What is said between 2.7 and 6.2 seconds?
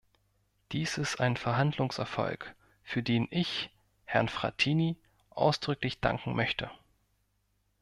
für den ich Herrn Frattini ausdrücklich